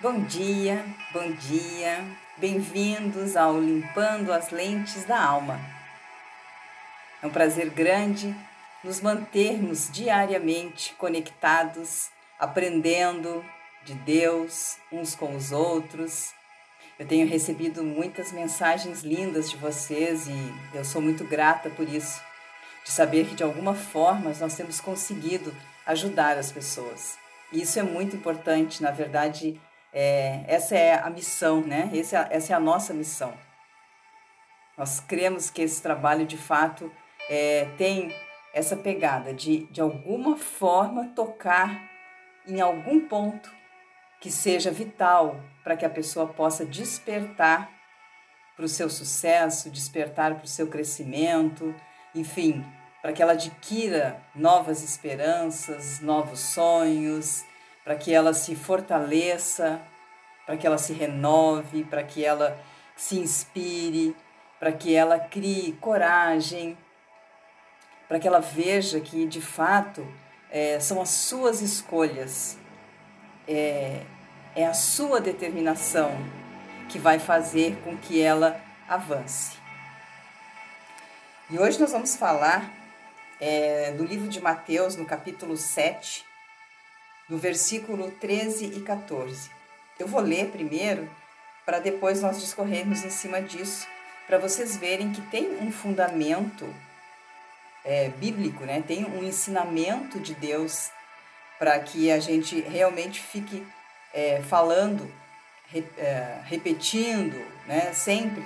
[0.00, 2.04] Bom dia, bom dia,
[2.36, 5.60] bem-vindos ao Limpando as Lentes da Alma.
[7.20, 8.32] É um prazer grande
[8.84, 13.44] nos mantermos diariamente conectados, aprendendo
[13.82, 16.32] de Deus uns com os outros.
[16.96, 22.22] Eu tenho recebido muitas mensagens lindas de vocês e eu sou muito grata por isso,
[22.84, 25.52] de saber que de alguma forma nós temos conseguido
[25.84, 27.18] ajudar as pessoas.
[27.50, 29.60] E isso é muito importante, na verdade,
[29.92, 31.90] é, essa é a missão, né?
[31.94, 33.32] Essa é, essa é a nossa missão.
[34.76, 36.90] Nós cremos que esse trabalho, de fato,
[37.28, 38.14] é, tem
[38.54, 41.88] essa pegada de, de alguma forma, tocar
[42.46, 43.50] em algum ponto
[44.20, 47.70] que seja vital para que a pessoa possa despertar
[48.56, 51.74] para o seu sucesso, despertar para o seu crescimento,
[52.14, 52.64] enfim,
[53.00, 57.44] para que ela adquira novas esperanças, novos sonhos,
[57.88, 59.80] para que ela se fortaleça,
[60.44, 62.60] para que ela se renove, para que ela
[62.94, 64.14] se inspire,
[64.60, 66.76] para que ela crie coragem,
[68.06, 70.06] para que ela veja que de fato
[70.50, 72.58] é, são as suas escolhas,
[73.48, 74.02] é,
[74.54, 76.10] é a sua determinação
[76.90, 79.56] que vai fazer com que ela avance.
[81.48, 82.70] E hoje nós vamos falar
[83.40, 86.27] é, do livro de Mateus, no capítulo 7,
[87.28, 89.50] no versículo 13 e 14.
[89.98, 91.08] Eu vou ler primeiro
[91.66, 93.86] para depois nós discorrermos em cima disso,
[94.26, 96.66] para vocês verem que tem um fundamento
[97.84, 98.82] é, bíblico, né?
[98.86, 100.90] tem um ensinamento de Deus
[101.58, 103.66] para que a gente realmente fique
[104.14, 105.12] é, falando,
[105.66, 107.92] re, é, repetindo, né?
[107.92, 108.42] sempre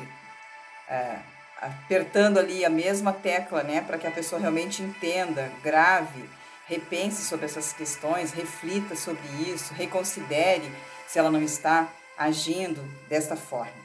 [0.89, 1.19] é,
[1.61, 3.83] apertando ali a mesma tecla, né?
[3.83, 6.29] para que a pessoa realmente entenda, grave
[6.67, 10.71] repense sobre essas questões, reflita sobre isso, reconsidere
[11.07, 13.83] se ela não está agindo desta forma.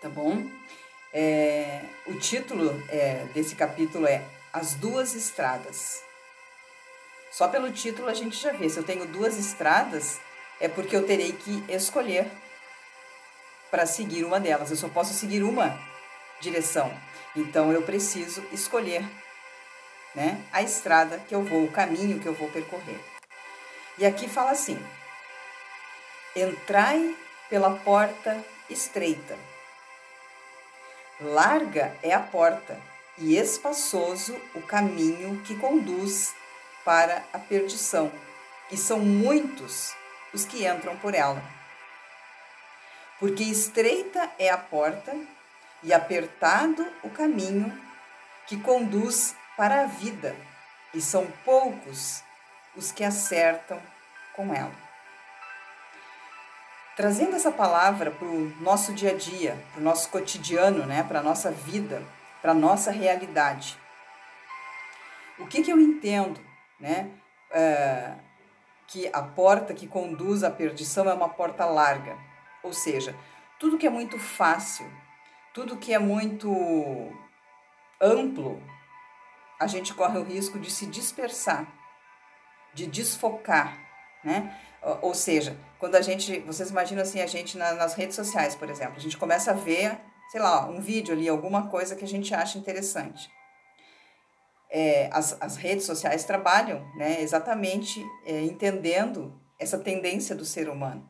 [0.00, 0.44] Tá bom?
[1.12, 4.22] É, o título é, desse capítulo é
[4.52, 6.02] As Duas Estradas.
[7.30, 8.68] Só pelo título a gente já vê.
[8.68, 10.18] Se eu tenho duas estradas,
[10.60, 12.30] é porque eu terei que escolher
[13.70, 14.70] para seguir uma delas.
[14.70, 15.78] Eu só posso seguir uma
[16.40, 16.92] direção.
[17.34, 19.04] Então eu preciso escolher
[20.16, 22.98] né, a estrada que eu vou, o caminho que eu vou percorrer.
[23.98, 24.82] E aqui fala assim:
[26.34, 27.14] Entrai
[27.50, 29.38] pela porta estreita.
[31.20, 32.78] Larga é a porta
[33.18, 36.34] e espaçoso o caminho que conduz
[36.84, 38.12] para a perdição,
[38.70, 39.94] e são muitos
[40.32, 41.42] os que entram por ela.
[43.18, 45.16] Porque estreita é a porta
[45.82, 47.72] e apertado o caminho
[48.46, 50.36] que conduz para a vida,
[50.92, 52.22] e são poucos
[52.76, 53.80] os que acertam
[54.34, 54.74] com ela.
[56.94, 61.20] Trazendo essa palavra para o nosso dia a dia, para o nosso cotidiano, né, para
[61.20, 62.02] a nossa vida,
[62.40, 63.78] para a nossa realidade.
[65.38, 66.40] O que, que eu entendo?
[66.80, 67.10] Né?
[67.50, 68.14] É,
[68.86, 72.16] que a porta que conduz à perdição é uma porta larga.
[72.62, 73.14] Ou seja,
[73.58, 74.90] tudo que é muito fácil,
[75.52, 76.50] tudo que é muito
[78.00, 78.62] amplo,
[79.58, 81.66] a gente corre o risco de se dispersar,
[82.74, 83.78] de desfocar,
[84.24, 84.54] né?
[85.02, 88.70] Ou seja, quando a gente, vocês imaginam assim, a gente na, nas redes sociais, por
[88.70, 89.98] exemplo, a gente começa a ver,
[90.30, 93.28] sei lá, um vídeo ali, alguma coisa que a gente acha interessante.
[94.70, 101.08] É, as, as redes sociais trabalham né, exatamente é, entendendo essa tendência do ser humano.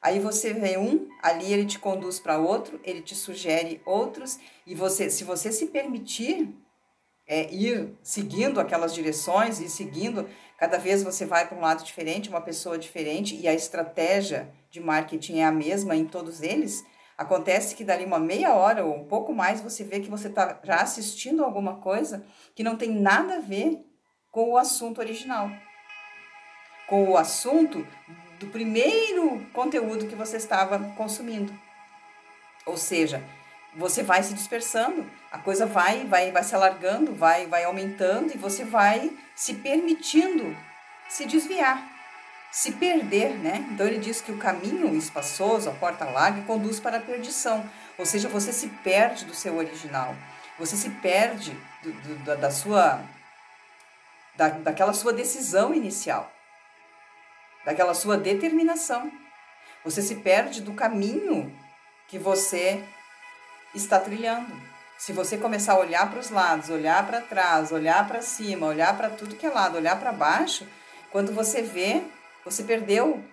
[0.00, 4.74] Aí você vê um, ali ele te conduz para outro, ele te sugere outros, e
[4.74, 6.54] você, se você se permitir
[7.28, 12.30] é, ir seguindo aquelas direções e seguindo, cada vez você vai para um lado diferente,
[12.30, 16.84] uma pessoa diferente, e a estratégia de marketing é a mesma em todos eles,
[17.18, 20.58] acontece que dali uma meia hora ou um pouco mais você vê que você está
[20.64, 22.24] já assistindo alguma coisa
[22.54, 23.84] que não tem nada a ver
[24.30, 25.50] com o assunto original,
[26.86, 27.86] com o assunto
[28.38, 31.52] do primeiro conteúdo que você estava consumindo.
[32.64, 33.22] Ou seja,
[33.76, 38.38] você vai se dispersando, a coisa vai, vai, vai se alargando, vai, vai aumentando e
[38.38, 40.56] você vai se permitindo
[41.08, 41.82] se desviar,
[42.52, 43.66] se perder, né?
[43.70, 48.04] Então ele diz que o caminho espaçoso, a porta larga, conduz para a perdição, ou
[48.04, 50.14] seja, você se perde do seu original,
[50.58, 53.02] você se perde do, do, da sua,
[54.36, 56.30] da, daquela sua decisão inicial,
[57.64, 59.10] daquela sua determinação.
[59.84, 61.56] Você se perde do caminho
[62.08, 62.84] que você
[63.78, 64.52] está trilhando.
[64.98, 68.96] Se você começar a olhar para os lados, olhar para trás, olhar para cima, olhar
[68.96, 70.66] para tudo que é lado, olhar para baixo,
[71.10, 72.02] quando você vê,
[72.44, 73.24] você perdeu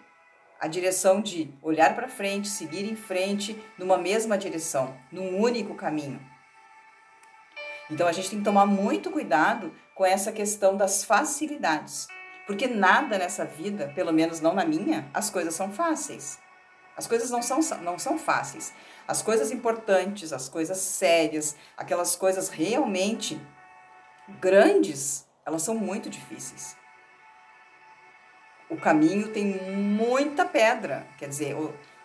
[0.59, 6.19] a direção de olhar para frente, seguir em frente, numa mesma direção, num único caminho.
[7.89, 12.07] Então a gente tem que tomar muito cuidado com essa questão das facilidades,
[12.47, 16.39] porque nada nessa vida, pelo menos não na minha, as coisas são fáceis.
[16.97, 18.74] As coisas não são, não são fáceis.
[19.07, 23.39] As coisas importantes, as coisas sérias, aquelas coisas realmente
[24.39, 26.75] grandes, elas são muito difíceis.
[28.69, 31.56] O caminho tem muita pedra, quer dizer,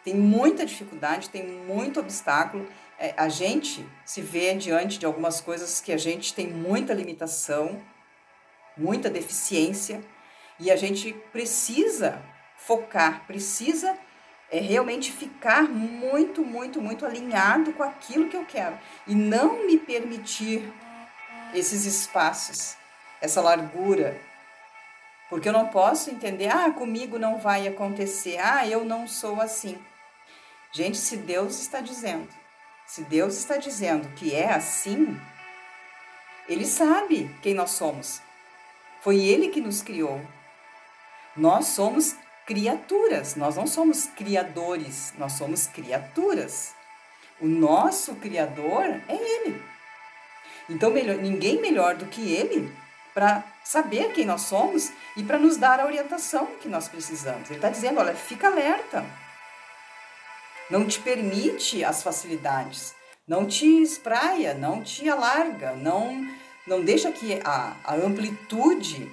[0.04, 2.68] tem muita dificuldade, tem muito obstáculo.
[2.98, 7.80] É, a gente se vê diante de algumas coisas que a gente tem muita limitação,
[8.76, 10.02] muita deficiência,
[10.58, 12.22] e a gente precisa
[12.58, 13.96] focar, precisa
[14.50, 18.76] é realmente ficar muito, muito, muito alinhado com aquilo que eu quero
[19.06, 20.72] e não me permitir
[21.54, 22.76] esses espaços,
[23.20, 24.20] essa largura.
[25.28, 29.78] Porque eu não posso entender, ah, comigo não vai acontecer, ah, eu não sou assim.
[30.72, 32.28] Gente, se Deus está dizendo,
[32.84, 35.16] se Deus está dizendo que é assim,
[36.48, 38.20] Ele sabe quem nós somos.
[39.00, 40.20] Foi Ele que nos criou.
[41.36, 46.74] Nós somos criaturas, nós não somos criadores, nós somos criaturas.
[47.40, 49.62] O nosso Criador é Ele.
[50.68, 52.72] Então, melhor, ninguém melhor do que Ele
[53.14, 57.48] para saber quem nós somos e para nos dar a orientação que nós precisamos.
[57.48, 59.04] Ele está dizendo: olha, fica alerta.
[60.70, 62.94] Não te permite as facilidades,
[63.26, 66.24] não te espraia, não te alarga, não,
[66.66, 69.10] não deixa que a, a amplitude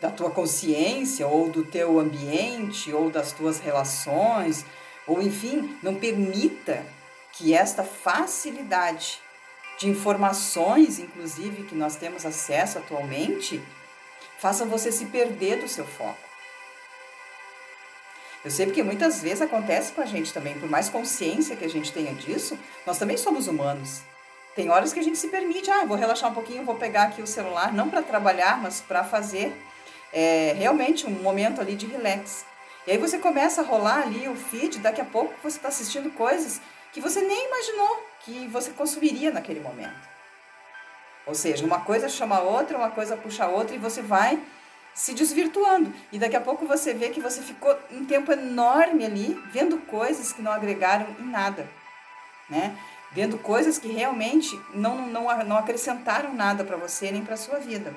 [0.00, 4.64] da tua consciência ou do teu ambiente ou das tuas relações,
[5.06, 6.84] ou enfim, não permita
[7.32, 9.20] que esta facilidade
[9.78, 13.62] de informações, inclusive, que nós temos acesso atualmente,
[14.38, 16.18] faça você se perder do seu foco.
[18.42, 21.68] Eu sei porque muitas vezes acontece com a gente também, por mais consciência que a
[21.68, 24.00] gente tenha disso, nós também somos humanos.
[24.54, 27.22] Tem horas que a gente se permite, ah, vou relaxar um pouquinho, vou pegar aqui
[27.22, 29.52] o celular, não para trabalhar, mas para fazer
[30.12, 32.44] é, realmente um momento ali de relax.
[32.86, 36.10] E aí você começa a rolar ali o feed, daqui a pouco você está assistindo
[36.12, 36.60] coisas
[36.92, 40.08] que você nem imaginou que você consumiria naquele momento.
[41.26, 44.40] Ou seja, uma coisa chama a outra, uma coisa puxa a outra e você vai
[44.94, 45.92] se desvirtuando.
[46.10, 50.32] E daqui a pouco você vê que você ficou um tempo enorme ali vendo coisas
[50.32, 51.68] que não agregaram em nada,
[52.48, 52.76] né?
[53.12, 57.94] Vendo coisas que realmente não, não, não acrescentaram nada para você nem para sua vida.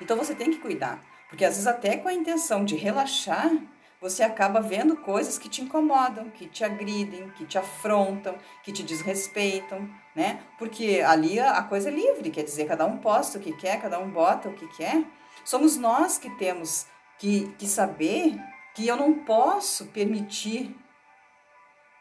[0.00, 3.50] Então você tem que cuidar, porque às vezes até com a intenção de relaxar,
[4.00, 8.82] você acaba vendo coisas que te incomodam, que te agridem, que te afrontam, que te
[8.82, 10.42] desrespeitam, né?
[10.58, 13.98] Porque ali a coisa é livre, quer dizer, cada um posta o que quer, cada
[13.98, 15.02] um bota o que quer.
[15.44, 16.86] Somos nós que temos
[17.18, 18.38] que, que saber
[18.74, 20.76] que eu não posso permitir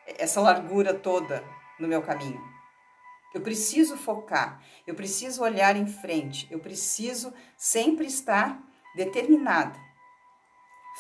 [0.06, 1.44] essa largura toda
[1.80, 2.55] no meu caminho.
[3.36, 8.58] Eu preciso focar, eu preciso olhar em frente, eu preciso sempre estar
[8.96, 9.78] determinada,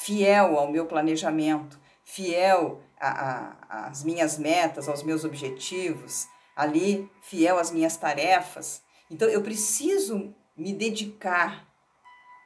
[0.01, 7.95] fiel ao meu planejamento, fiel às minhas metas, aos meus objetivos, ali, fiel às minhas
[7.95, 8.83] tarefas.
[9.09, 11.65] Então, eu preciso me dedicar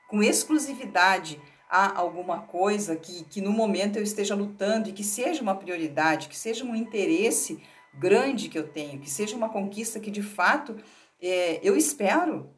[0.07, 5.41] com exclusividade a alguma coisa que, que no momento eu esteja lutando e que seja
[5.41, 7.59] uma prioridade, que seja um interesse
[7.93, 10.77] grande que eu tenho, que seja uma conquista que de fato
[11.21, 12.53] é, eu espero.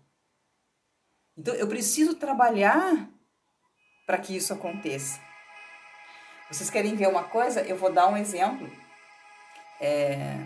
[1.38, 3.10] Então eu preciso trabalhar
[4.06, 5.20] para que isso aconteça.
[6.50, 7.62] Vocês querem ver uma coisa?
[7.62, 8.70] Eu vou dar um exemplo.
[9.80, 10.38] É,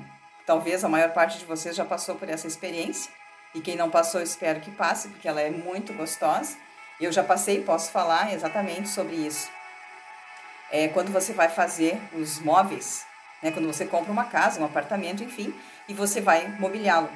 [0.46, 3.12] talvez a maior parte de vocês já passou por essa experiência.
[3.56, 6.58] E quem não passou, espero que passe, porque ela é muito gostosa.
[7.00, 9.50] Eu já passei, posso falar exatamente sobre isso.
[10.72, 13.06] É quando você vai fazer os móveis
[13.42, 13.51] né?
[13.51, 15.54] Quando você compra uma casa, um apartamento, enfim,
[15.88, 17.10] e você vai mobiliá-lo.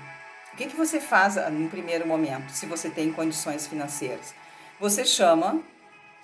[0.54, 4.34] O que, que você faz ah, no primeiro momento, se você tem condições financeiras?
[4.80, 5.62] Você chama,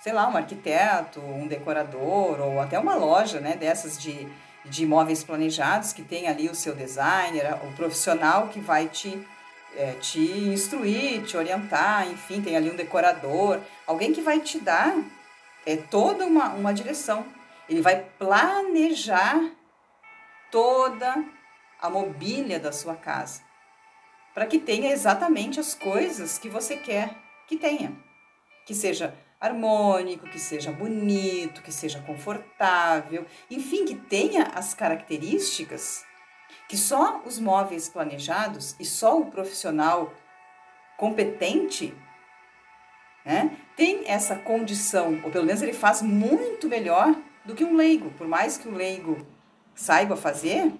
[0.00, 4.26] sei lá, um arquiteto, um decorador, ou até uma loja né, dessas de,
[4.64, 9.26] de imóveis planejados, que tem ali o seu designer, o profissional que vai te,
[9.76, 14.94] é, te instruir, te orientar, enfim, tem ali um decorador, alguém que vai te dar
[15.64, 17.24] é, toda uma, uma direção.
[17.68, 19.55] Ele vai planejar
[20.50, 21.24] toda
[21.80, 23.42] a mobília da sua casa,
[24.34, 27.96] para que tenha exatamente as coisas que você quer que tenha,
[28.64, 36.04] que seja harmônico, que seja bonito, que seja confortável, enfim, que tenha as características
[36.68, 40.12] que só os móveis planejados e só o profissional
[40.96, 41.94] competente,
[43.24, 48.10] né, tem essa condição, ou pelo menos ele faz muito melhor do que um leigo.
[48.12, 49.26] Por mais que o leigo
[49.76, 50.72] saiba fazer,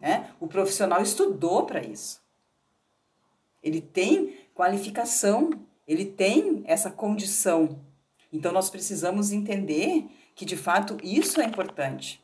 [0.00, 2.20] né, o profissional estudou para isso.
[3.62, 5.50] Ele tem qualificação,
[5.86, 7.78] ele tem essa condição.
[8.32, 12.20] Então nós precisamos entender que de fato isso é importante.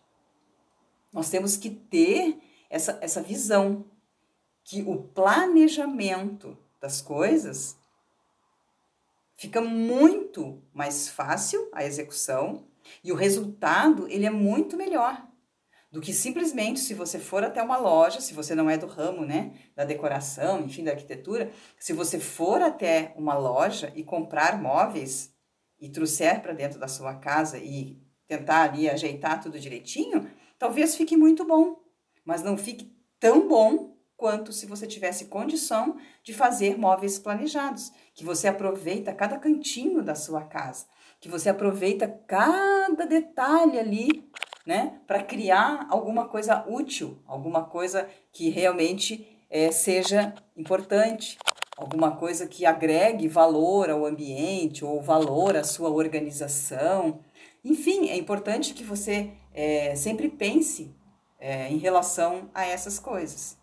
[1.12, 2.38] Nós temos que ter
[2.68, 3.84] essa, essa visão
[4.64, 7.76] que o planejamento das coisas
[9.34, 12.66] fica muito mais fácil a execução
[13.04, 15.27] e o resultado ele é muito melhor
[15.90, 19.25] do que simplesmente se você for até uma loja, se você não é do ramo,
[19.25, 25.33] né, da decoração, enfim, da arquitetura, se você for até uma loja e comprar móveis
[25.80, 31.16] e trouxer para dentro da sua casa e tentar ali ajeitar tudo direitinho, talvez fique
[31.16, 31.76] muito bom,
[32.25, 38.25] mas não fique tão bom quanto se você tivesse condição de fazer móveis planejados, que
[38.25, 40.87] você aproveita cada cantinho da sua casa,
[41.21, 44.27] que você aproveita cada detalhe ali,
[44.68, 51.38] né, para criar alguma coisa útil, alguma coisa que realmente é, seja importante,
[51.75, 57.20] alguma coisa que agregue valor ao ambiente ou valor à sua organização.
[57.64, 60.94] Enfim, é importante que você é, sempre pense
[61.40, 63.56] é, em relação a essas coisas.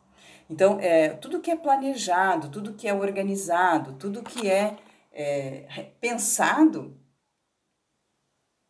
[0.50, 4.76] Então, é, tudo que é planejado, tudo que é organizado, tudo que é,
[5.12, 6.98] é pensado,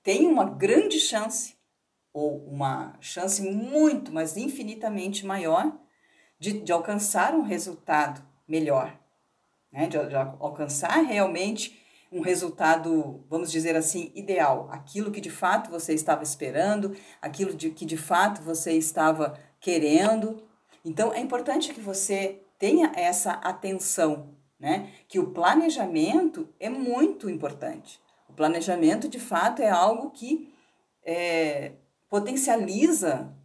[0.03, 1.54] tem uma grande chance,
[2.15, 5.77] ou uma chance muito, mas infinitamente maior,
[6.39, 8.97] de, de alcançar um resultado melhor,
[9.71, 9.87] né?
[9.87, 11.77] de, de alcançar realmente
[12.11, 17.69] um resultado, vamos dizer assim, ideal, aquilo que de fato você estava esperando, aquilo de,
[17.69, 20.41] que de fato você estava querendo,
[20.85, 24.91] então, é importante que você tenha essa atenção, né?
[25.07, 27.99] Que o planejamento é muito importante.
[28.29, 30.53] O planejamento, de fato, é algo que
[31.03, 31.71] é,
[32.15, 33.35] potencializa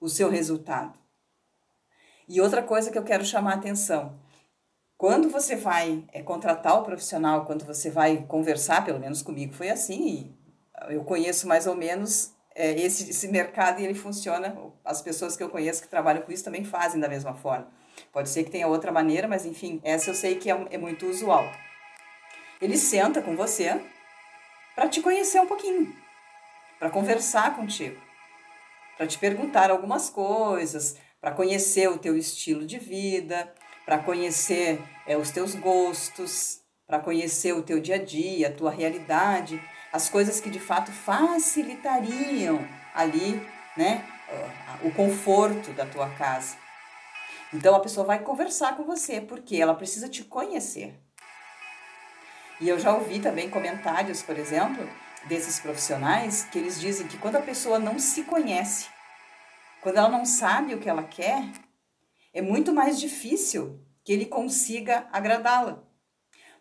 [0.00, 0.98] o seu resultado.
[2.28, 4.18] E outra coisa que eu quero chamar a atenção:
[4.96, 9.70] quando você vai é, contratar o profissional, quando você vai conversar, pelo menos comigo foi
[9.70, 10.36] assim,
[10.88, 14.56] eu conheço mais ou menos é, esse, esse mercado e ele funciona.
[14.84, 17.70] As pessoas que eu conheço que trabalham com isso também fazem da mesma forma.
[18.12, 21.06] Pode ser que tenha outra maneira, mas enfim, essa eu sei que é, é muito
[21.06, 21.44] usual.
[22.60, 23.80] Ele senta com você
[24.74, 25.94] para te conhecer um pouquinho,
[26.80, 28.00] para conversar contigo,
[28.96, 33.54] para te perguntar algumas coisas, para conhecer o teu estilo de vida,
[33.86, 38.72] para conhecer é, os teus gostos, para conhecer o teu dia a dia, a tua
[38.72, 43.40] realidade as coisas que de fato facilitariam ali,
[43.76, 44.04] né,
[44.82, 46.56] o conforto da tua casa.
[47.52, 50.94] Então a pessoa vai conversar com você porque ela precisa te conhecer.
[52.60, 54.88] E eu já ouvi também comentários, por exemplo,
[55.28, 58.88] desses profissionais que eles dizem que quando a pessoa não se conhece,
[59.82, 61.50] quando ela não sabe o que ela quer,
[62.32, 65.82] é muito mais difícil que ele consiga agradá-la.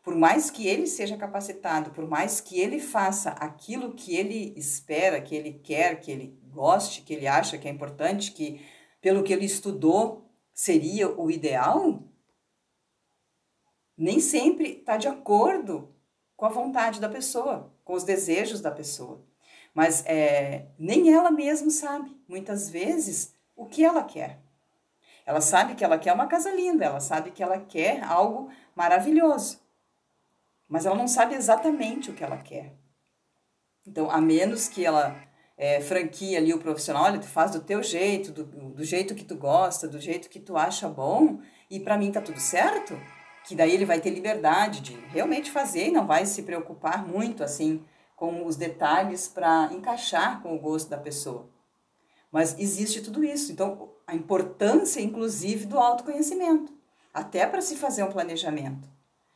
[0.04, 5.22] Por mais que ele seja capacitado, por mais que ele faça aquilo que ele espera,
[5.22, 8.66] que ele quer, que ele goste, que ele acha que é importante, que
[9.01, 12.04] pelo que ele estudou seria o ideal,
[13.98, 15.94] nem sempre está de acordo
[16.36, 19.19] com a vontade da pessoa, com os desejos da pessoa.
[19.74, 24.38] Mas é, nem ela mesma sabe, muitas vezes, o que ela quer.
[25.25, 29.60] Ela sabe que ela quer uma casa linda, ela sabe que ela quer algo maravilhoso
[30.69, 32.75] mas ela não sabe exatamente o que ela quer.
[33.88, 35.15] Então, a menos que ela
[35.58, 39.25] é, franquia ali o profissional, olha, tu faz do teu jeito, do, do jeito que
[39.25, 41.39] tu gosta, do jeito que tu acha bom,
[41.72, 42.93] e para mim tá tudo certo,
[43.46, 47.43] que daí ele vai ter liberdade de realmente fazer e não vai se preocupar muito
[47.43, 47.84] assim
[48.15, 51.50] com os detalhes para encaixar com o gosto da pessoa.
[52.31, 53.51] Mas existe tudo isso.
[53.51, 56.74] Então, a importância, inclusive, do autoconhecimento,
[57.13, 58.88] até para se fazer um planejamento.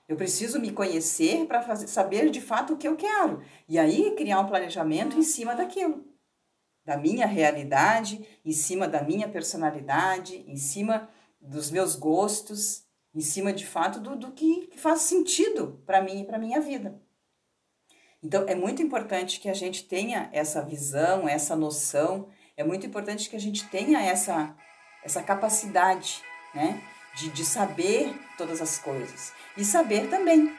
[0.07, 3.41] Eu preciso me conhecer para saber de fato o que eu quero.
[3.67, 6.05] E aí criar um planejamento em cima daquilo.
[6.86, 11.10] Da minha realidade, em cima da minha personalidade, em cima
[11.41, 12.82] dos meus gostos,
[13.13, 17.00] em cima de fato do, do que faz sentido para mim e para minha vida.
[18.22, 23.29] Então é muito importante que a gente tenha essa visão, essa noção, é muito importante
[23.29, 24.55] que a gente tenha essa,
[25.03, 26.22] essa capacidade,
[26.53, 26.82] né?
[27.15, 29.34] De, de saber todas as coisas.
[29.55, 30.51] E saber também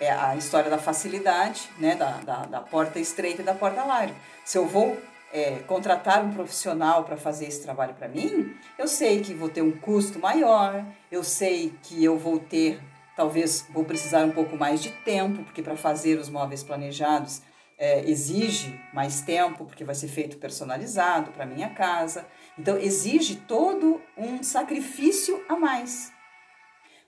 [0.00, 4.14] é a história da facilidade, né, da, da, da porta estreita e da porta larga.
[4.44, 4.98] Se eu vou
[5.34, 9.62] é, contratar um profissional para fazer esse trabalho para mim, eu sei que vou ter
[9.62, 12.80] um custo maior, eu sei que eu vou ter
[13.16, 17.42] talvez vou precisar um pouco mais de tempo, porque para fazer os móveis planejados
[17.76, 22.26] é, exige mais tempo, porque vai ser feito personalizado para minha casa.
[22.58, 26.12] Então, exige todo um sacrifício a mais.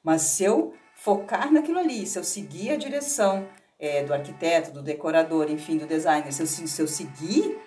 [0.03, 4.83] Mas se eu focar naquilo ali, se eu seguir a direção é, do arquiteto, do
[4.83, 7.66] decorador, enfim, do designer, se eu, se eu seguir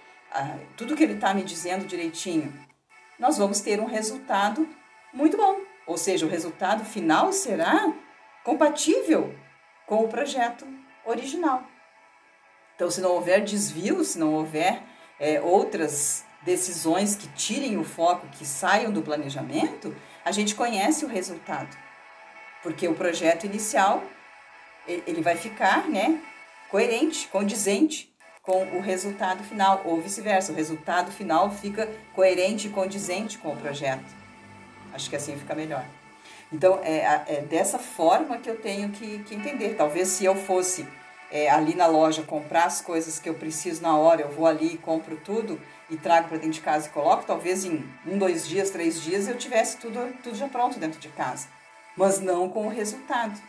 [0.76, 2.54] tudo que ele está me dizendo direitinho,
[3.18, 4.68] nós vamos ter um resultado
[5.14, 5.60] muito bom.
[5.86, 7.92] Ou seja, o resultado final será
[8.44, 9.36] compatível
[9.86, 10.66] com o projeto
[11.06, 11.64] original.
[12.76, 14.82] Então, se não houver desvio, se não houver
[15.20, 19.94] é, outras decisões que tirem o foco, que saiam do planejamento,
[20.24, 21.76] a gente conhece o resultado.
[22.64, 24.04] Porque o projeto inicial,
[24.88, 26.22] ele vai ficar né,
[26.70, 28.09] coerente, condizente
[28.42, 33.58] com o resultado final, ou vice-versa, o resultado final fica coerente e condizente com o
[33.58, 34.06] projeto.
[34.94, 35.86] Acho que assim fica melhor.
[36.52, 39.76] Então, é, é dessa forma que eu tenho que, que entender.
[39.76, 40.88] Talvez se eu fosse
[41.32, 44.78] é, ali na loja comprar as coisas que eu preciso na hora, eu vou ali
[44.78, 48.70] compro tudo e trago para dentro de casa e coloco, talvez em um, dois dias,
[48.70, 51.48] três dias eu tivesse tudo, tudo já pronto dentro de casa.
[51.96, 53.40] Mas não com o resultado,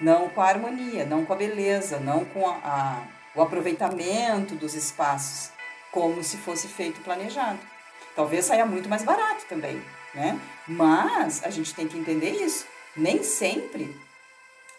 [0.00, 3.02] não com a harmonia, não com a beleza, não com a, a,
[3.34, 5.50] o aproveitamento dos espaços,
[5.90, 7.58] como se fosse feito planejado.
[8.14, 9.82] Talvez saia muito mais barato também,
[10.14, 10.38] né?
[10.66, 12.66] Mas a gente tem que entender isso.
[12.96, 13.94] Nem sempre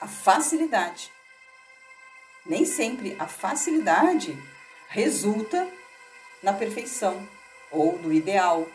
[0.02, 1.12] a facilidade
[2.50, 4.38] nem sempre a facilidade
[4.88, 5.68] resulta
[6.42, 7.28] na perfeição,
[7.70, 8.68] ou no ideal,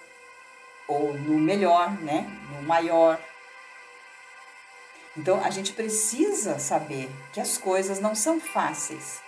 [0.87, 2.25] ou no melhor, né?
[2.51, 3.19] no maior.
[5.17, 9.21] Então a gente precisa saber que as coisas não são fáceis.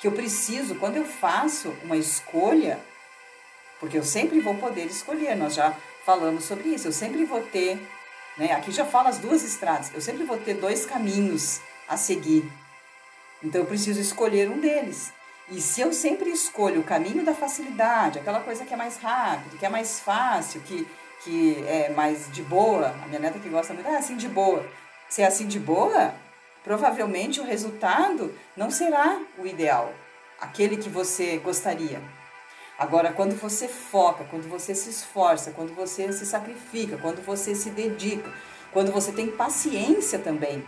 [0.00, 2.80] Que eu preciso, quando eu faço uma escolha,
[3.78, 7.78] porque eu sempre vou poder escolher, nós já falamos sobre isso, eu sempre vou ter,
[8.36, 8.52] né?
[8.52, 12.50] aqui já fala as duas estradas, eu sempre vou ter dois caminhos a seguir.
[13.42, 15.12] Então eu preciso escolher um deles.
[15.50, 19.58] E se eu sempre escolho o caminho da facilidade, aquela coisa que é mais rápido,
[19.58, 20.86] que é mais fácil, que,
[21.24, 24.64] que é mais de boa, a minha neta que gosta muito, ah, assim de boa.
[25.08, 26.14] Se é assim de boa,
[26.64, 29.92] provavelmente o resultado não será o ideal,
[30.40, 32.00] aquele que você gostaria.
[32.78, 37.70] Agora, quando você foca, quando você se esforça, quando você se sacrifica, quando você se
[37.70, 38.32] dedica,
[38.72, 40.64] quando você tem paciência também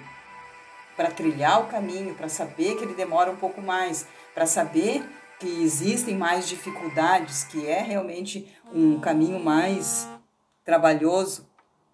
[0.96, 5.02] para trilhar o caminho, para saber que ele demora um pouco mais, para saber
[5.38, 10.06] que existem mais dificuldades, que é realmente um caminho mais
[10.64, 11.48] trabalhoso,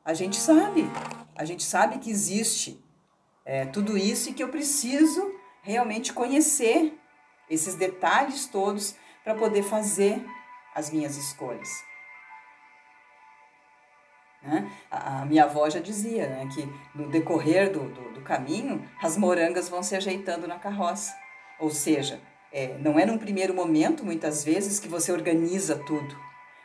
[0.05, 0.91] a gente sabe,
[1.37, 2.83] a gente sabe que existe
[3.49, 6.93] é, tudo isso e que eu preciso realmente conhecer
[7.49, 10.23] esses detalhes todos para poder fazer
[10.75, 11.71] as minhas escolhas.
[14.43, 14.71] Né?
[14.91, 19.17] A, a, minha avó já dizia né, que no decorrer do, do, do, caminho as
[19.17, 21.17] morangas vão se ajeitando na carroça.
[21.59, 22.21] Ou seja,
[22.53, 26.15] é, não é num primeiro momento, muitas vezes, que você organiza tudo.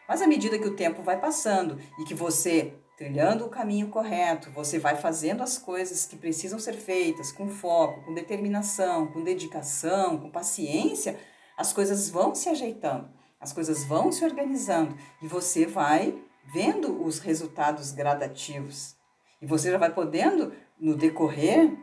[0.06, 4.50] Mas à medida que o tempo vai passando e que você, trilhando o caminho correto,
[4.50, 10.18] você vai fazendo as coisas que precisam ser feitas com foco, com determinação, com dedicação,
[10.18, 11.20] com paciência,
[11.58, 13.10] as coisas vão se ajeitando,
[13.42, 16.18] as coisas vão se organizando e você vai
[16.54, 18.96] vendo os resultados gradativos.
[19.42, 21.78] E você já vai podendo, no decorrer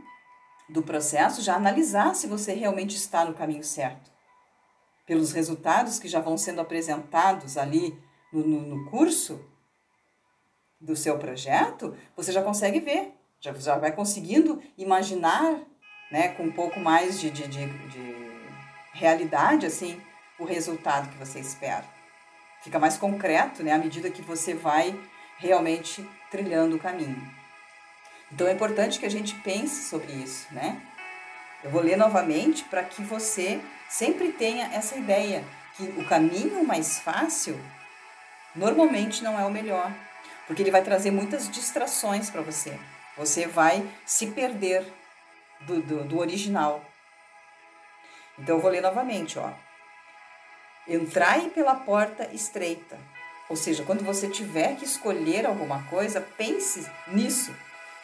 [0.70, 4.11] do processo, já analisar se você realmente está no caminho certo.
[5.04, 7.94] Pelos resultados que já vão sendo apresentados ali
[8.33, 9.49] no, no, no curso
[10.80, 15.60] do seu projeto, você já consegue ver, já, já vai conseguindo imaginar
[16.10, 18.14] né, com um pouco mais de, de, de, de
[18.92, 20.00] realidade assim
[20.38, 21.84] o resultado que você espera
[22.60, 24.98] fica mais concreto, né, à medida que você vai
[25.38, 27.20] realmente trilhando o caminho.
[28.30, 30.80] Então é importante que a gente pense sobre isso, né?
[31.64, 35.44] Eu vou ler novamente para que você sempre tenha essa ideia
[35.76, 37.58] que o caminho mais fácil
[38.54, 39.92] normalmente não é o melhor,
[40.50, 42.76] porque ele vai trazer muitas distrações para você.
[43.16, 44.84] Você vai se perder
[45.60, 46.84] do, do, do original.
[48.36, 49.52] Então eu vou ler novamente, ó.
[50.88, 52.98] Entrai pela porta estreita.
[53.48, 57.54] Ou seja, quando você tiver que escolher alguma coisa, pense nisso,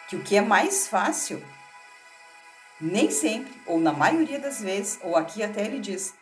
[0.09, 1.45] que o que é mais fácil,
[2.81, 6.15] nem sempre, ou na maioria das vezes, ou aqui até ele diz,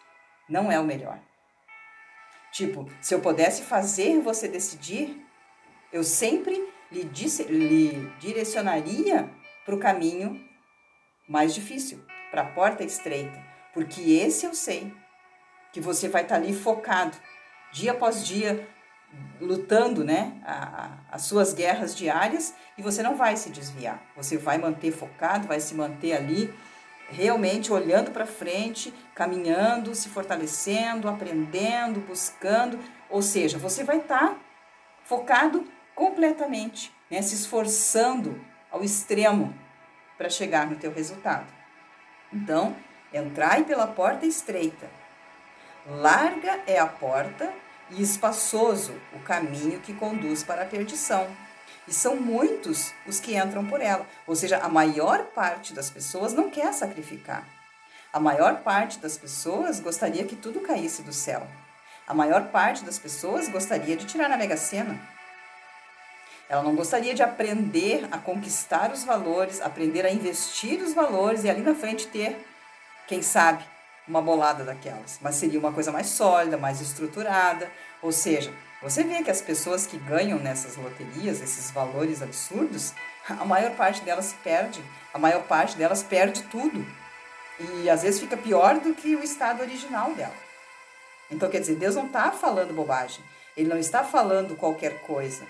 [0.48, 1.18] não é o melhor.
[2.50, 5.22] Tipo, se eu pudesse fazer você decidir,
[5.94, 9.30] eu sempre lhe, disse, lhe direcionaria
[9.64, 10.44] para o caminho
[11.28, 13.40] mais difícil, para a porta estreita,
[13.72, 14.92] porque esse eu sei
[15.72, 17.16] que você vai estar tá ali focado,
[17.72, 18.68] dia após dia,
[19.40, 20.54] lutando né, a,
[20.84, 24.02] a, as suas guerras diárias e você não vai se desviar.
[24.16, 26.52] Você vai manter focado, vai se manter ali,
[27.08, 32.80] realmente olhando para frente, caminhando, se fortalecendo, aprendendo, buscando.
[33.08, 34.38] Ou seja, você vai estar tá
[35.04, 39.54] focado completamente, né, se esforçando ao extremo
[40.18, 41.46] para chegar no teu resultado.
[42.32, 42.76] Então,
[43.12, 44.90] entrai pela porta estreita.
[45.86, 47.52] Larga é a porta
[47.90, 51.28] e espaçoso o caminho que conduz para a perdição.
[51.86, 54.06] E são muitos os que entram por ela.
[54.26, 57.46] Ou seja, a maior parte das pessoas não quer sacrificar.
[58.12, 61.46] A maior parte das pessoas gostaria que tudo caísse do céu.
[62.06, 64.98] A maior parte das pessoas gostaria de tirar na Mega Sena.
[66.48, 71.50] Ela não gostaria de aprender a conquistar os valores, aprender a investir os valores e
[71.50, 72.46] ali na frente ter,
[73.06, 73.64] quem sabe,
[74.06, 77.70] uma bolada daquelas, mas seria uma coisa mais sólida, mais estruturada.
[78.02, 78.52] Ou seja,
[78.82, 82.92] você vê que as pessoas que ganham nessas loterias, esses valores absurdos,
[83.28, 86.86] a maior parte delas perde, a maior parte delas perde tudo.
[87.58, 90.34] E às vezes fica pior do que o estado original dela.
[91.30, 93.24] Então, quer dizer, Deus não está falando bobagem,
[93.56, 95.46] Ele não está falando qualquer coisa.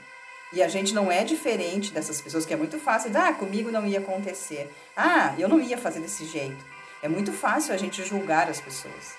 [0.54, 3.84] E a gente não é diferente dessas pessoas que é muito fácil, ah, comigo não
[3.84, 6.64] ia acontecer, ah, eu não ia fazer desse jeito.
[7.02, 9.14] É muito fácil a gente julgar as pessoas.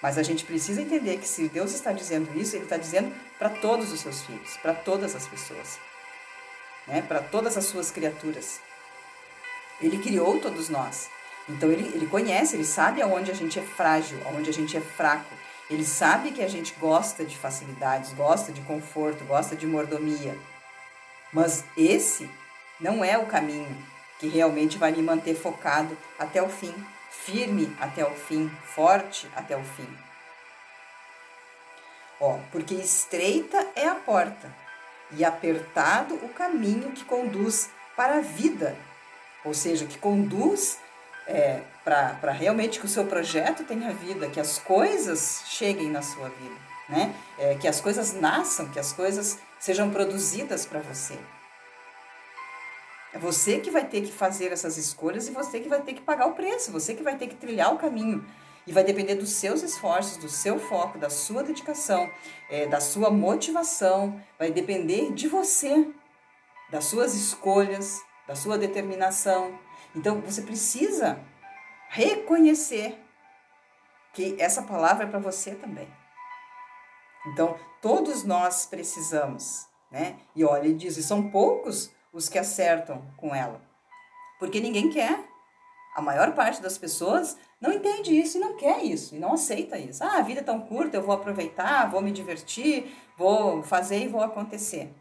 [0.00, 3.50] Mas a gente precisa entender que se Deus está dizendo isso, Ele está dizendo para
[3.50, 5.78] todos os seus filhos, para todas as pessoas,
[6.86, 7.02] né?
[7.02, 8.60] para todas as suas criaturas.
[9.80, 11.10] Ele criou todos nós.
[11.48, 14.80] Então ele, ele conhece, ele sabe aonde a gente é frágil, aonde a gente é
[14.80, 15.34] fraco.
[15.70, 20.36] Ele sabe que a gente gosta de facilidades, gosta de conforto, gosta de mordomia.
[21.32, 22.28] Mas esse
[22.80, 23.76] não é o caminho
[24.18, 26.74] que realmente vai me manter focado até o fim,
[27.10, 29.88] firme até o fim, forte até o fim.
[32.20, 34.52] Ó, porque estreita é a porta
[35.12, 38.76] e apertado o caminho que conduz para a vida,
[39.44, 40.78] ou seja, que conduz
[41.26, 46.28] é, para realmente que o seu projeto tenha vida, que as coisas cheguem na sua
[46.28, 46.56] vida,
[46.88, 47.14] né?
[47.38, 51.18] É, que as coisas nasçam, que as coisas sejam produzidas para você.
[53.12, 56.00] É você que vai ter que fazer essas escolhas e você que vai ter que
[56.00, 58.24] pagar o preço, você que vai ter que trilhar o caminho.
[58.66, 62.08] E vai depender dos seus esforços, do seu foco, da sua dedicação,
[62.48, 65.88] é, da sua motivação, vai depender de você,
[66.70, 69.58] das suas escolhas, da sua determinação.
[69.96, 71.18] Então você precisa
[71.90, 72.96] reconhecer
[74.14, 75.88] que essa palavra é para você também.
[77.26, 80.16] Então todos nós precisamos, né?
[80.34, 83.60] E olha, ele diz: e são poucos os que acertam com ela.
[84.38, 85.28] Porque ninguém quer.
[85.96, 89.76] A maior parte das pessoas não entende isso e não quer isso, e não aceita
[89.76, 90.04] isso.
[90.04, 94.08] Ah, a vida é tão curta, eu vou aproveitar, vou me divertir, vou fazer e
[94.08, 94.94] vou acontecer.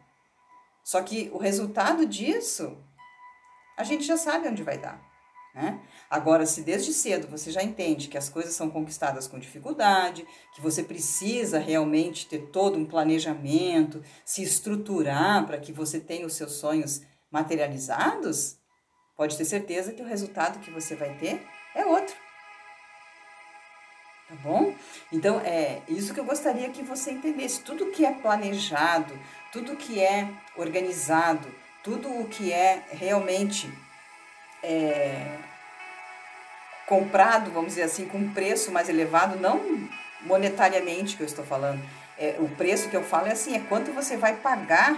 [0.84, 2.76] Só que o resultado disso,
[3.78, 5.09] a gente já sabe onde vai dar.
[5.54, 5.80] Né?
[6.10, 10.62] Agora, se desde cedo você já entende que as coisas são conquistadas com dificuldade, que
[10.62, 16.54] você precisa realmente ter todo um planejamento, se estruturar para que você tenha os seus
[16.54, 18.58] sonhos materializados,
[19.16, 21.42] pode ter certeza que o resultado que você vai ter
[21.76, 22.16] é outro.
[24.30, 24.76] Tá bom?
[25.12, 27.64] Então, é isso que eu gostaria que você entendesse.
[27.64, 29.18] Tudo que é planejado,
[29.52, 31.48] tudo que é organizado,
[31.84, 33.68] tudo o que é realmente
[34.64, 35.38] é,
[36.88, 39.88] comprado, vamos dizer assim, com um preço mais elevado, não
[40.22, 41.82] monetariamente que eu estou falando.
[42.18, 44.98] É, o preço que eu falo é assim, é quanto você vai pagar,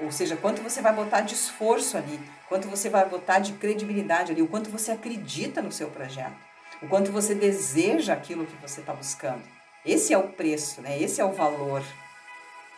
[0.00, 4.32] ou seja, quanto você vai botar de esforço ali, quanto você vai botar de credibilidade
[4.32, 6.36] ali, o quanto você acredita no seu projeto,
[6.82, 9.42] o quanto você deseja aquilo que você está buscando.
[9.84, 11.00] Esse é o preço, né?
[11.00, 11.82] Esse é o valor.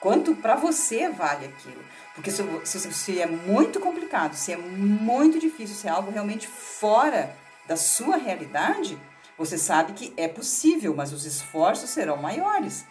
[0.02, 1.80] Quanto para você vale aquilo.
[2.12, 6.48] Porque se, se, se é muito complicado, se é muito difícil, se é algo realmente
[6.48, 7.36] fora
[7.68, 8.98] da sua realidade,
[9.38, 12.84] você sabe que é possível, mas os esforços serão maiores,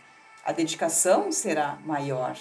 [0.46, 2.38] a dedicação será maior.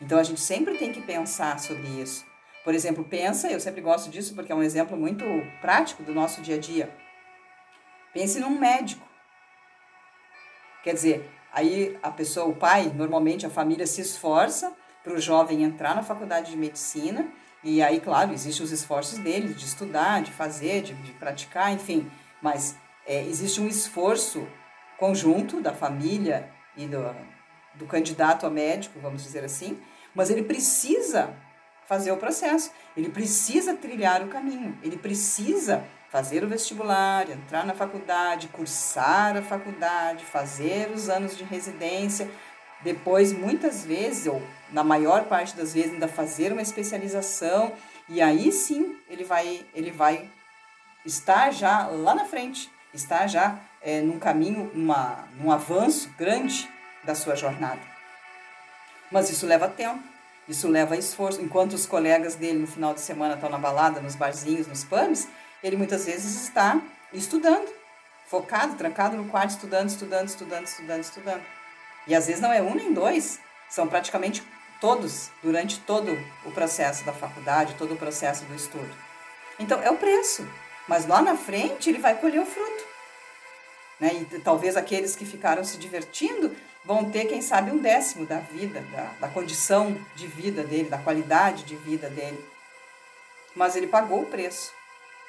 [0.00, 2.24] Então a gente sempre tem que pensar sobre isso.
[2.64, 5.22] Por exemplo, pensa, eu sempre gosto disso porque é um exemplo muito
[5.60, 6.90] prático do nosso dia a dia.
[8.14, 9.06] Pense num médico.
[10.82, 15.62] Quer dizer, aí a pessoa, o pai, normalmente a família se esforça para o jovem
[15.62, 17.26] entrar na faculdade de medicina.
[17.62, 22.10] E aí, claro, existem os esforços dele de estudar, de fazer, de, de praticar, enfim.
[22.40, 24.46] Mas é, existe um esforço
[24.98, 27.14] conjunto da família e do,
[27.74, 29.80] do candidato a médico, vamos dizer assim,
[30.14, 31.34] mas ele precisa
[31.86, 37.72] fazer o processo, ele precisa trilhar o caminho, ele precisa fazer o vestibular, entrar na
[37.72, 42.28] faculdade, cursar a faculdade, fazer os anos de residência,
[42.82, 44.42] depois, muitas vezes, ou
[44.72, 47.72] na maior parte das vezes, ainda fazer uma especialização,
[48.08, 50.28] e aí sim ele vai, ele vai
[51.06, 56.68] estar já lá na frente, estar já é, num caminho, uma, num avanço grande
[57.04, 57.80] da sua jornada.
[59.12, 60.02] Mas isso leva tempo,
[60.48, 61.40] isso leva esforço.
[61.40, 65.28] Enquanto os colegas dele no final de semana estão na balada, nos barzinhos, nos pubs,
[65.62, 66.80] ele muitas vezes está
[67.12, 67.68] estudando,
[68.26, 71.42] focado, trancado no quarto, estudando, estudando, estudando, estudando, estudando.
[72.06, 74.42] E às vezes não é um nem dois, são praticamente
[74.80, 78.90] todos durante todo o processo da faculdade, todo o processo do estudo.
[79.58, 80.48] Então é o preço,
[80.88, 82.84] mas lá na frente ele vai colher o fruto.
[84.00, 84.14] Né?
[84.14, 88.80] E talvez aqueles que ficaram se divertindo vão ter, quem sabe, um décimo da vida,
[88.92, 92.42] da, da condição de vida dele, da qualidade de vida dele.
[93.54, 94.72] Mas ele pagou o preço.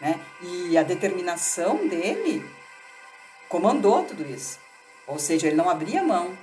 [0.02, 0.20] Né?
[0.42, 2.44] E a determinação dele
[3.48, 4.60] comandou tudo isso.
[5.06, 6.36] Ou seja, ele não abria mão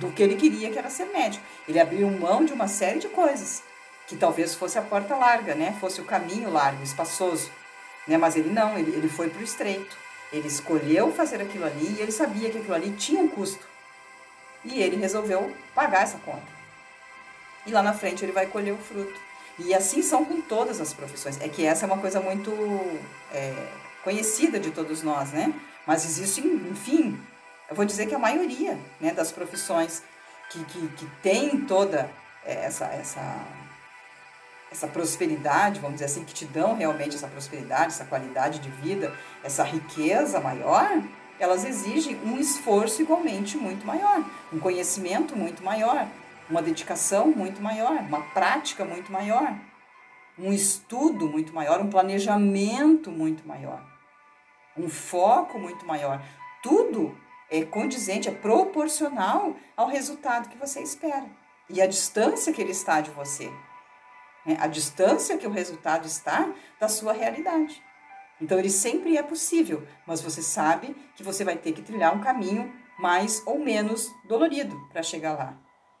[0.00, 1.44] do que ele queria, que era ser médico.
[1.68, 3.62] Ele abriu mão de uma série de coisas,
[4.08, 5.76] que talvez fosse a porta larga, né?
[5.80, 7.50] fosse o caminho largo, espaçoso.
[8.08, 8.18] Né?
[8.18, 9.96] Mas ele não, ele, ele foi para o estreito.
[10.32, 13.64] Ele escolheu fazer aquilo ali e ele sabia que aquilo ali tinha um custo.
[14.64, 16.56] E ele resolveu pagar essa conta.
[17.64, 19.25] E lá na frente ele vai colher o fruto.
[19.58, 21.40] E assim são com todas as profissões.
[21.40, 22.52] É que essa é uma coisa muito
[23.32, 23.54] é,
[24.04, 25.52] conhecida de todos nós, né?
[25.86, 27.18] Mas existe, enfim,
[27.68, 30.02] eu vou dizer que a maioria né, das profissões
[30.50, 32.10] que, que, que tem toda
[32.44, 33.46] é, essa, essa,
[34.70, 39.14] essa prosperidade, vamos dizer assim, que te dão realmente essa prosperidade, essa qualidade de vida,
[39.42, 41.02] essa riqueza maior,
[41.38, 46.06] elas exigem um esforço igualmente muito maior, um conhecimento muito maior,
[46.48, 49.58] uma dedicação muito maior, uma prática muito maior,
[50.38, 53.84] um estudo muito maior, um planejamento muito maior,
[54.76, 56.22] um foco muito maior.
[56.62, 57.16] Tudo
[57.50, 61.26] é condizente, é proporcional ao resultado que você espera
[61.68, 63.50] e a distância que ele está de você.
[64.44, 64.56] Né?
[64.60, 67.82] A distância que o resultado está da sua realidade.
[68.40, 72.20] Então, ele sempre é possível, mas você sabe que você vai ter que trilhar um
[72.20, 75.56] caminho mais ou menos dolorido para chegar lá,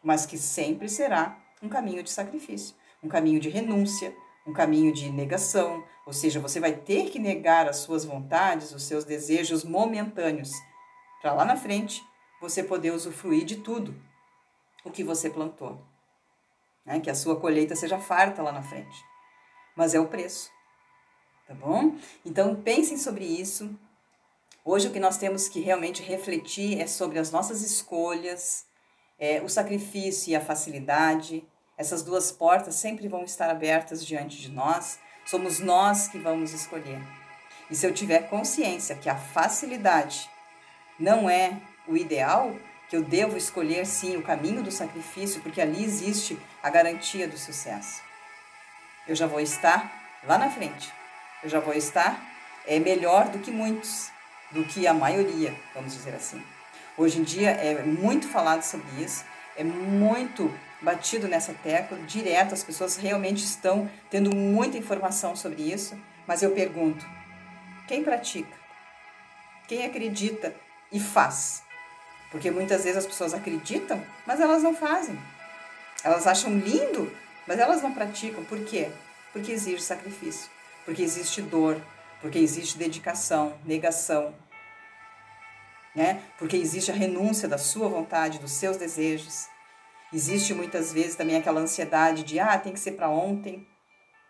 [0.06, 4.16] mas que sempre será um caminho de sacrifício, um caminho de renúncia,
[4.46, 8.84] um caminho de negação, ou seja, você vai ter que negar as suas vontades, os
[8.84, 10.52] seus desejos momentâneos
[11.20, 12.04] para lá na frente
[12.40, 14.00] você poder usufruir de tudo
[14.84, 15.84] o que você plantou.
[16.84, 17.00] Né?
[17.00, 19.04] Que a sua colheita seja farta lá na frente.
[19.74, 20.52] Mas é o preço.
[21.48, 21.96] Tá bom?
[22.24, 23.76] Então pensem sobre isso.
[24.64, 28.66] Hoje o que nós temos que realmente refletir é sobre as nossas escolhas,
[29.18, 31.46] é, o sacrifício e a facilidade.
[31.76, 34.98] Essas duas portas sempre vão estar abertas diante de nós.
[35.24, 37.00] Somos nós que vamos escolher.
[37.70, 40.30] E se eu tiver consciência que a facilidade
[40.98, 42.54] não é o ideal,
[42.88, 47.36] que eu devo escolher sim o caminho do sacrifício, porque ali existe a garantia do
[47.36, 48.00] sucesso.
[49.06, 50.92] Eu já vou estar lá na frente.
[51.42, 54.10] Eu já vou estar é melhor do que muitos,
[54.50, 56.42] do que a maioria, vamos dizer assim.
[56.98, 62.64] Hoje em dia é muito falado sobre isso, é muito batido nessa tecla, direto, as
[62.64, 65.94] pessoas realmente estão tendo muita informação sobre isso,
[66.26, 67.06] mas eu pergunto:
[67.86, 68.56] quem pratica?
[69.68, 70.54] Quem acredita
[70.90, 71.62] e faz.
[72.30, 75.18] Porque muitas vezes as pessoas acreditam, mas elas não fazem.
[76.02, 77.12] Elas acham lindo,
[77.46, 78.44] mas elas não praticam.
[78.44, 78.90] Por quê?
[79.32, 80.50] Porque exige sacrifício,
[80.84, 81.80] porque existe dor,
[82.20, 84.34] porque existe dedicação, negação,
[85.96, 86.22] né?
[86.38, 89.48] Porque existe a renúncia da sua vontade, dos seus desejos.
[90.12, 93.66] Existe muitas vezes também aquela ansiedade de ah, tem que ser para ontem,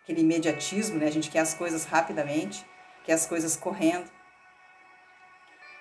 [0.01, 1.07] aquele imediatismo, né?
[1.07, 2.65] A gente quer as coisas rapidamente,
[3.03, 4.09] quer as coisas correndo.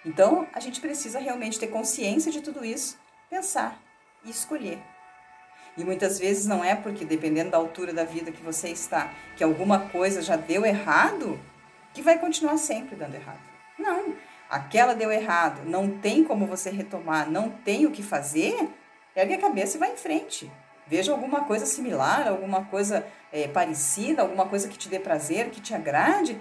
[0.05, 2.99] Então, a gente precisa realmente ter consciência de tudo isso,
[3.31, 3.81] pensar
[4.25, 4.79] e escolher.
[5.77, 9.45] E muitas vezes não é porque, dependendo da altura da vida que você está, que
[9.45, 11.39] alguma coisa já deu errado,
[11.93, 13.41] que vai continuar sempre dando errado.
[13.79, 14.17] Não.
[14.49, 18.69] Aquela deu errado, não tem como você retomar, não tem o que fazer,
[19.15, 20.51] ergue a cabeça e vai em frente.
[20.87, 25.61] Veja alguma coisa similar, alguma coisa é, parecida, alguma coisa que te dê prazer, que
[25.61, 26.39] te agrade,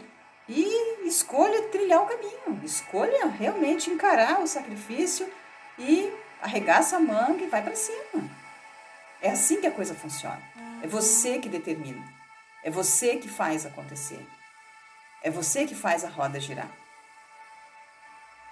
[0.47, 5.27] e escolha trilhar o caminho, escolha realmente encarar o sacrifício
[5.79, 8.29] e arregaça a manga e vai para cima.
[9.21, 10.41] É assim que a coisa funciona.
[10.83, 12.03] É você que determina.
[12.63, 14.23] É você que faz acontecer.
[15.23, 16.69] É você que faz a roda girar.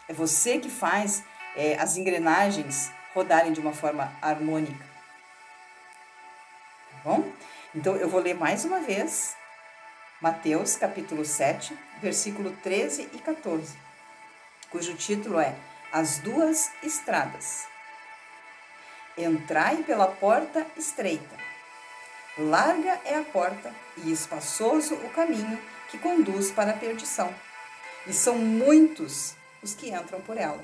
[0.07, 1.23] É você que faz
[1.55, 4.85] é, as engrenagens rodarem de uma forma harmônica.
[6.91, 7.31] Tá bom?
[7.73, 9.35] Então eu vou ler mais uma vez
[10.21, 13.77] Mateus capítulo 7, versículo 13 e 14,
[14.69, 15.55] cujo título é
[15.91, 17.65] As Duas Estradas.
[19.17, 21.35] Entrai pela porta estreita.
[22.37, 27.33] Larga é a porta e espaçoso o caminho que conduz para a perdição.
[28.07, 30.63] E são muitos os que entram por ela.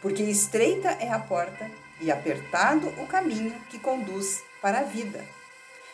[0.00, 1.70] Porque estreita é a porta
[2.00, 5.24] e apertado o caminho que conduz para a vida.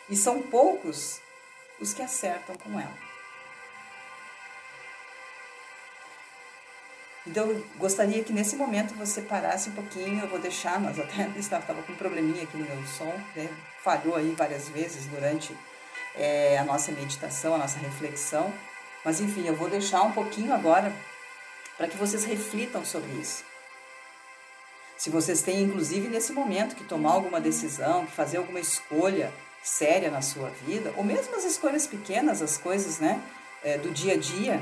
[0.09, 1.19] E são poucos
[1.79, 3.05] os que acertam com ela.
[7.27, 10.21] Então, eu gostaria que nesse momento você parasse um pouquinho.
[10.21, 13.49] Eu vou deixar, nós até estava com um probleminha aqui no meu som, né?
[13.81, 15.55] falhou aí várias vezes durante
[16.15, 18.53] é, a nossa meditação, a nossa reflexão.
[19.03, 20.93] Mas enfim, eu vou deixar um pouquinho agora
[21.77, 23.43] para que vocês reflitam sobre isso.
[24.97, 30.09] Se vocês têm, inclusive, nesse momento, que tomar alguma decisão, que fazer alguma escolha séria
[30.09, 33.21] na sua vida, ou mesmo as escolhas pequenas, as coisas né,
[33.63, 34.61] é, do dia a dia,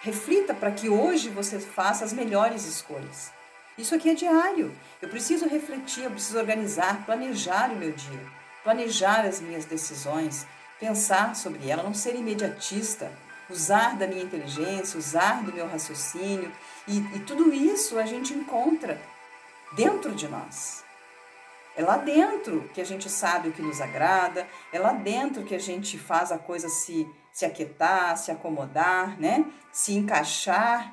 [0.00, 3.30] reflita para que hoje você faça as melhores escolhas.
[3.76, 4.74] Isso aqui é diário.
[5.02, 8.20] Eu preciso refletir, eu preciso organizar, planejar o meu dia,
[8.64, 10.46] planejar as minhas decisões,
[10.80, 13.12] pensar sobre ela, não ser imediatista,
[13.50, 16.52] usar da minha inteligência, usar do meu raciocínio.
[16.86, 19.00] E, e tudo isso a gente encontra
[19.72, 20.84] dentro de nós.
[21.76, 25.54] É lá dentro que a gente sabe o que nos agrada, é lá dentro que
[25.54, 29.44] a gente faz a coisa se, se aquietar, se acomodar, né?
[29.70, 30.92] se encaixar.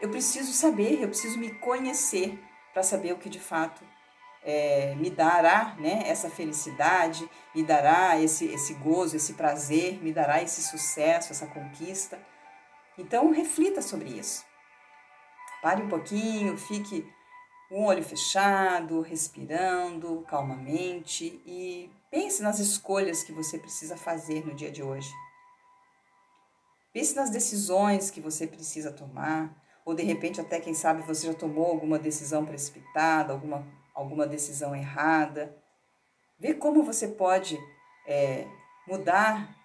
[0.00, 2.38] Eu preciso saber, eu preciso me conhecer
[2.72, 3.82] para saber o que de fato
[4.44, 10.42] é, me dará né, essa felicidade, me dará esse, esse gozo, esse prazer, me dará
[10.42, 12.18] esse sucesso, essa conquista.
[12.98, 14.44] Então, reflita sobre isso.
[15.62, 17.10] Pare um pouquinho, fique
[17.70, 24.70] um olho fechado, respirando calmamente e pense nas escolhas que você precisa fazer no dia
[24.70, 25.10] de hoje.
[26.92, 29.52] Pense nas decisões que você precisa tomar,
[29.84, 34.74] ou de repente até quem sabe você já tomou alguma decisão precipitada, alguma, alguma decisão
[34.74, 35.56] errada.
[36.38, 37.58] Vê como você pode
[38.06, 38.46] é,
[38.86, 39.56] mudar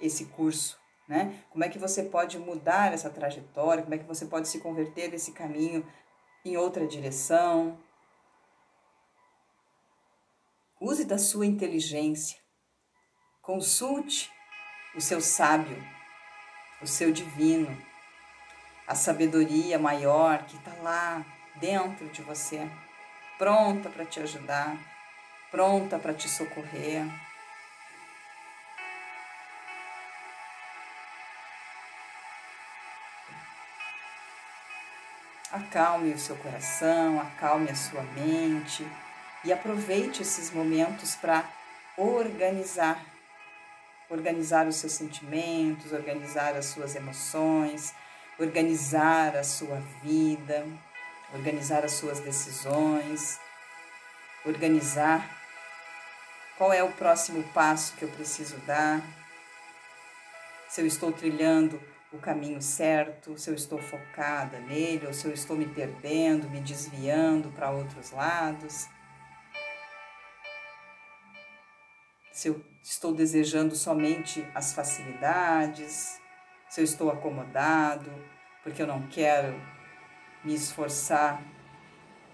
[0.00, 1.42] esse curso, né?
[1.50, 5.10] Como é que você pode mudar essa trajetória, como é que você pode se converter
[5.10, 5.84] desse caminho
[6.44, 7.78] em outra direção.
[10.80, 12.38] Use da sua inteligência.
[13.42, 14.30] Consulte
[14.94, 15.76] o seu sábio,
[16.80, 17.76] o seu divino,
[18.86, 21.24] a sabedoria maior que está lá
[21.56, 22.70] dentro de você,
[23.40, 24.76] pronta para te ajudar,
[25.50, 27.06] pronta para te socorrer.
[35.50, 38.86] Acalme o seu coração, acalme a sua mente
[39.42, 41.42] e aproveite esses momentos para
[41.96, 43.02] organizar.
[44.10, 47.94] Organizar os seus sentimentos, organizar as suas emoções,
[48.38, 50.66] organizar a sua vida,
[51.32, 53.38] organizar as suas decisões,
[54.44, 55.38] organizar
[56.56, 59.00] qual é o próximo passo que eu preciso dar,
[60.68, 61.80] se eu estou trilhando
[62.12, 66.60] o caminho certo, se eu estou focada nele ou se eu estou me perdendo, me
[66.60, 68.88] desviando para outros lados.
[72.32, 76.20] Se eu estou desejando somente as facilidades,
[76.68, 78.12] se eu estou acomodado,
[78.62, 79.54] porque eu não quero
[80.44, 81.42] me esforçar,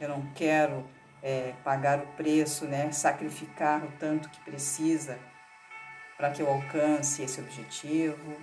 [0.01, 0.85] eu não quero
[1.23, 5.19] é, pagar o preço, né, sacrificar o tanto que precisa
[6.17, 8.37] para que eu alcance esse objetivo.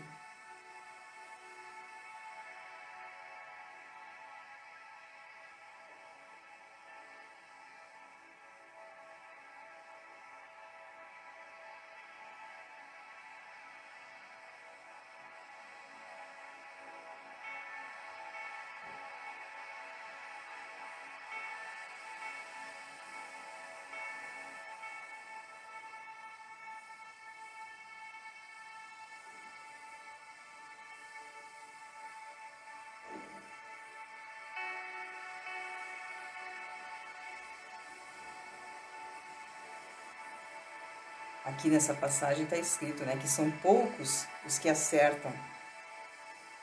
[41.46, 45.34] Aqui nessa passagem está escrito, né, que são poucos os que acertam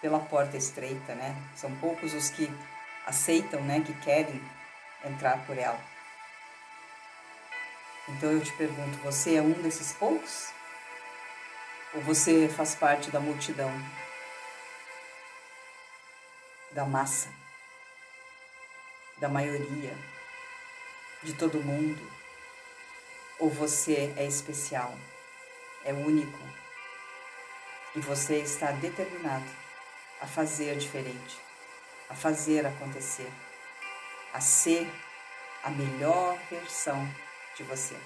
[0.01, 1.37] pela porta estreita, né?
[1.55, 2.51] São poucos os que
[3.07, 4.43] aceitam, né, que querem
[5.05, 5.79] entrar por ela.
[8.09, 10.51] Então eu te pergunto, você é um desses poucos?
[11.95, 13.71] Ou você faz parte da multidão?
[16.73, 17.29] Da massa?
[19.19, 19.95] Da maioria?
[21.23, 22.20] De todo mundo?
[23.41, 24.95] Ou você é especial,
[25.85, 26.39] é único
[27.97, 29.45] e você está determinado
[30.21, 31.39] a fazer diferente,
[32.09, 33.31] a fazer acontecer,
[34.33, 34.87] a ser
[35.65, 37.09] a melhor versão
[37.57, 37.97] de você.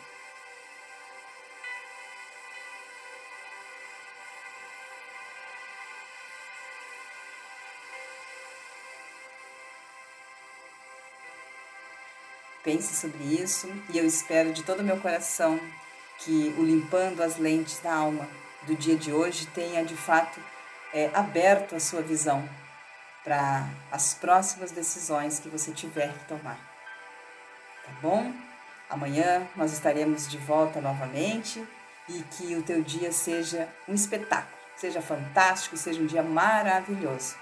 [12.64, 15.60] Pense sobre isso e eu espero de todo o meu coração
[16.20, 18.26] que o Limpando as Lentes da Alma
[18.62, 20.40] do dia de hoje tenha de fato
[20.90, 22.48] é, aberto a sua visão
[23.22, 26.56] para as próximas decisões que você tiver que tomar.
[27.84, 28.32] Tá bom?
[28.88, 31.62] Amanhã nós estaremos de volta novamente
[32.08, 37.36] e que o teu dia seja um espetáculo, seja fantástico, seja um dia maravilhoso.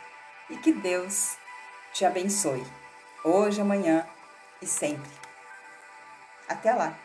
[0.51, 1.37] E que Deus
[1.93, 2.67] te abençoe,
[3.23, 4.05] hoje, amanhã
[4.63, 5.11] e sempre.
[6.49, 6.97] Até lá!